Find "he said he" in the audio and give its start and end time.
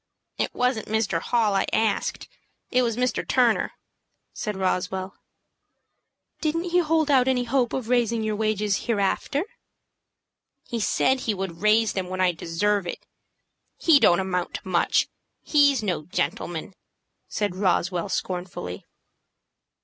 10.67-11.35